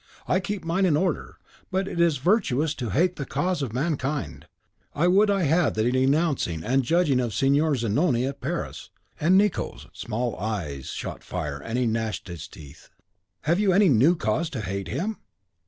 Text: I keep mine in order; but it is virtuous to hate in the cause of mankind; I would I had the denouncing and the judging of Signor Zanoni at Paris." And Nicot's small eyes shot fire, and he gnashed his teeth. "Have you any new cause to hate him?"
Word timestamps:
I 0.27 0.39
keep 0.39 0.65
mine 0.65 0.87
in 0.87 0.97
order; 0.97 1.37
but 1.69 1.87
it 1.87 2.01
is 2.01 2.17
virtuous 2.17 2.73
to 2.73 2.89
hate 2.89 3.11
in 3.11 3.15
the 3.17 3.25
cause 3.27 3.61
of 3.61 3.71
mankind; 3.71 4.47
I 4.95 5.07
would 5.07 5.29
I 5.29 5.43
had 5.43 5.75
the 5.75 5.83
denouncing 5.91 6.63
and 6.63 6.81
the 6.81 6.85
judging 6.87 7.19
of 7.19 7.35
Signor 7.35 7.75
Zanoni 7.75 8.25
at 8.25 8.41
Paris." 8.41 8.89
And 9.19 9.37
Nicot's 9.37 9.85
small 9.93 10.35
eyes 10.39 10.87
shot 10.87 11.23
fire, 11.23 11.59
and 11.61 11.77
he 11.77 11.85
gnashed 11.85 12.29
his 12.29 12.47
teeth. 12.47 12.89
"Have 13.41 13.59
you 13.59 13.73
any 13.73 13.89
new 13.89 14.15
cause 14.15 14.49
to 14.49 14.61
hate 14.61 14.87
him?" 14.87 15.17